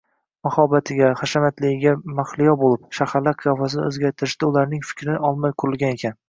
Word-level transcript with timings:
Mahobatiga, 0.45 1.09
muhtashamligiga 1.11 1.93
mahliyo 2.19 2.55
boʻlib, 2.61 2.87
shaharlar 3.01 3.37
qiyofasini 3.43 3.85
oʻzgartirishda 3.91 4.49
ularning 4.53 4.83
fikrini 4.91 5.21
olmay 5.31 5.55
qurilgan 5.65 5.97
ekan. 6.01 6.19